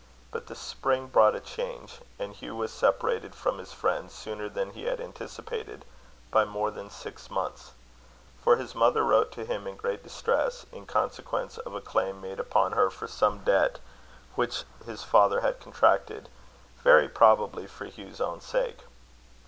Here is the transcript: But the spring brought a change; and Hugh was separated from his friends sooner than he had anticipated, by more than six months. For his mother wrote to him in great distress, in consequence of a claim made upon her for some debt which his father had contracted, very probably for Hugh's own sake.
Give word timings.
But 0.31 0.47
the 0.47 0.55
spring 0.55 1.09
brought 1.09 1.35
a 1.35 1.39
change; 1.39 1.99
and 2.17 2.33
Hugh 2.33 2.55
was 2.55 2.73
separated 2.73 3.35
from 3.35 3.59
his 3.59 3.71
friends 3.71 4.15
sooner 4.15 4.49
than 4.49 4.71
he 4.71 4.85
had 4.85 4.99
anticipated, 4.99 5.85
by 6.31 6.43
more 6.43 6.71
than 6.71 6.89
six 6.89 7.29
months. 7.29 7.73
For 8.43 8.55
his 8.55 8.73
mother 8.73 9.03
wrote 9.03 9.31
to 9.33 9.45
him 9.45 9.67
in 9.67 9.75
great 9.77 10.01
distress, 10.01 10.65
in 10.71 10.87
consequence 10.87 11.59
of 11.59 11.75
a 11.75 11.81
claim 11.81 12.19
made 12.19 12.39
upon 12.39 12.71
her 12.71 12.89
for 12.89 13.07
some 13.07 13.43
debt 13.43 13.77
which 14.33 14.63
his 14.87 15.03
father 15.03 15.41
had 15.41 15.59
contracted, 15.59 16.29
very 16.81 17.07
probably 17.07 17.67
for 17.67 17.85
Hugh's 17.85 18.19
own 18.19 18.41
sake. 18.41 18.79